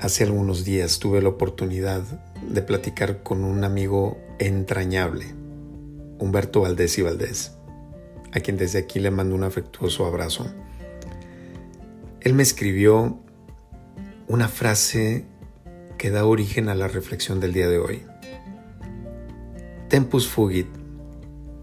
[0.00, 2.02] Hace algunos días tuve la oportunidad
[2.40, 5.34] de platicar con un amigo entrañable,
[6.20, 7.56] Humberto Valdés y Valdés,
[8.30, 10.46] a quien desde aquí le mando un afectuoso abrazo.
[12.20, 13.18] Él me escribió
[14.28, 15.24] una frase
[15.96, 18.02] que da origen a la reflexión del día de hoy.
[19.88, 20.68] Tempus fugit,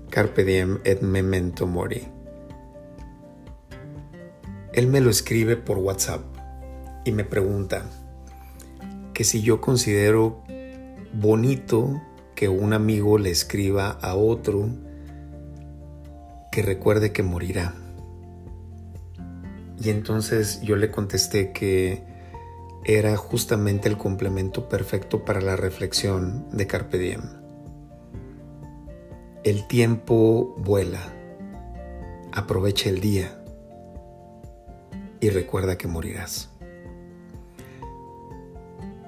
[0.09, 2.05] carpe diem et memento mori.
[4.73, 6.25] Él me lo escribe por WhatsApp
[7.05, 7.89] y me pregunta,
[9.15, 10.43] que si yo considero
[11.13, 12.01] bonito
[12.35, 14.67] que un amigo le escriba a otro
[16.51, 17.73] que recuerde que morirá.
[19.81, 22.03] Y entonces yo le contesté que
[22.83, 27.23] era justamente el complemento perfecto para la reflexión de Carpe Diem.
[29.45, 31.01] El tiempo vuela,
[32.33, 33.41] aprovecha el día
[35.21, 36.54] y recuerda que morirás.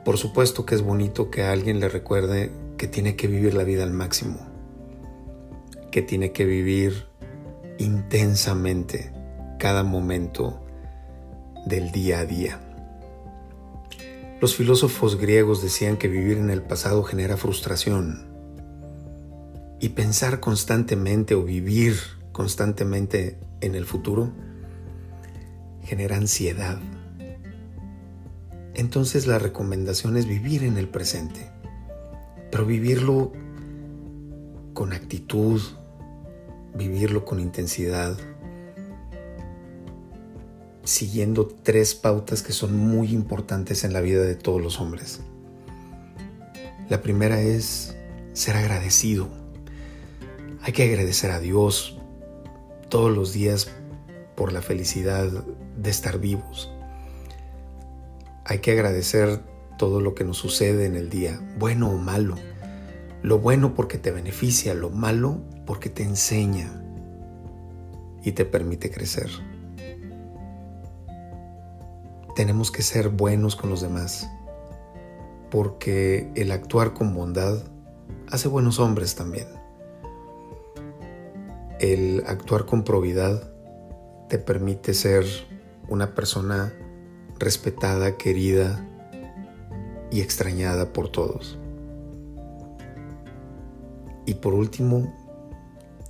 [0.07, 3.83] Por supuesto que es bonito que alguien le recuerde que tiene que vivir la vida
[3.83, 4.39] al máximo,
[5.91, 7.07] que tiene que vivir
[7.77, 9.11] intensamente
[9.59, 10.63] cada momento
[11.65, 12.61] del día a día.
[14.39, 18.29] Los filósofos griegos decían que vivir en el pasado genera frustración
[19.81, 21.97] y pensar constantemente o vivir
[22.31, 24.31] constantemente en el futuro
[25.83, 26.79] genera ansiedad
[28.77, 31.49] entonces la recomendación es vivir en el presente,
[32.51, 33.33] pero vivirlo
[34.73, 35.59] con actitud,
[36.75, 38.15] vivirlo con intensidad,
[40.83, 45.21] siguiendo tres pautas que son muy importantes en la vida de todos los hombres.
[46.87, 47.95] La primera es
[48.33, 49.27] ser agradecido.
[50.61, 51.97] Hay que agradecer a Dios
[52.89, 53.69] todos los días
[54.35, 55.27] por la felicidad
[55.77, 56.71] de estar vivos
[58.47, 59.41] hay que agradecer
[59.77, 62.35] todo lo que nos sucede en el día, bueno o malo.
[63.21, 66.81] Lo bueno porque te beneficia, lo malo porque te enseña
[68.23, 69.29] y te permite crecer.
[72.37, 74.29] Tenemos que ser buenos con los demás,
[75.51, 77.63] porque el actuar con bondad
[78.31, 79.47] hace buenos hombres también.
[81.79, 83.51] El actuar con probidad
[84.29, 85.25] te permite ser
[85.89, 86.73] una persona
[87.39, 88.85] respetada, querida
[90.11, 91.57] y extrañada por todos.
[94.25, 95.13] Y por último,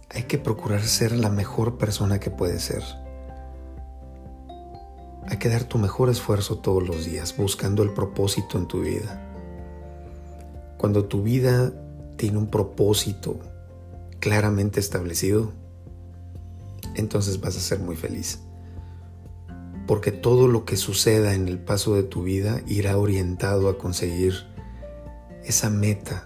[0.10, 2.84] hay que procurar ser la mejor persona que puedes ser.
[5.28, 9.24] Hay que dar tu mejor esfuerzo todos los días buscando el propósito en tu vida.
[10.78, 11.74] Cuando tu vida
[12.16, 13.40] tiene un propósito
[14.20, 15.52] claramente establecido,
[16.96, 18.40] entonces vas a ser muy feliz
[19.88, 24.34] porque todo lo que suceda en el paso de tu vida irá orientado a conseguir
[25.46, 26.26] esa meta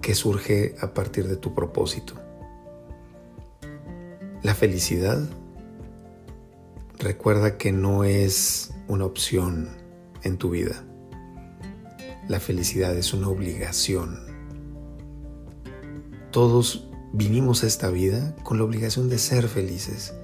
[0.00, 2.14] que surge a partir de tu propósito.
[4.42, 5.18] La felicidad,
[6.98, 9.68] recuerda que no es una opción
[10.22, 10.84] en tu vida.
[12.28, 14.20] La felicidad es una obligación.
[16.30, 20.14] Todos vinimos a esta vida con la obligación de ser felices.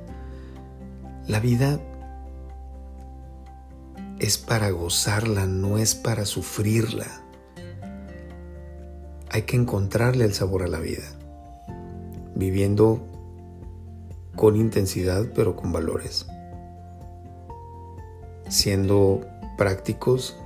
[1.26, 1.80] La vida
[4.24, 7.06] es para gozarla, no es para sufrirla.
[9.28, 11.04] Hay que encontrarle el sabor a la vida,
[12.34, 13.06] viviendo
[14.34, 16.24] con intensidad pero con valores,
[18.48, 19.20] siendo
[19.58, 20.38] prácticos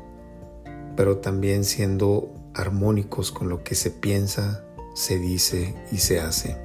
[0.96, 4.64] pero también siendo armónicos con lo que se piensa,
[4.96, 6.56] se dice y se hace.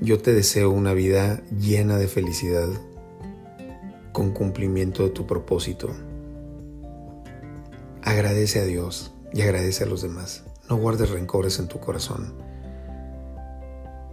[0.00, 2.68] Yo te deseo una vida llena de felicidad
[4.12, 5.90] con cumplimiento de tu propósito.
[8.02, 10.44] Agradece a Dios y agradece a los demás.
[10.68, 12.34] No guardes rencores en tu corazón.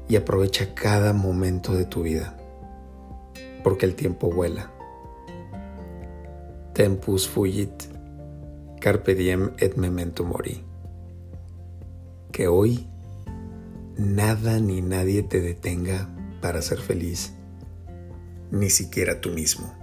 [0.08, 2.38] Y aprovecha cada momento de tu vida,
[3.64, 4.72] porque el tiempo vuela.
[6.74, 7.72] Tempus fugit,
[8.80, 10.64] carpe diem et memento mori.
[12.32, 12.88] Que hoy
[13.98, 16.10] nada ni nadie te detenga
[16.42, 17.34] para ser feliz,
[18.52, 19.74] ni siquiera tú mismo.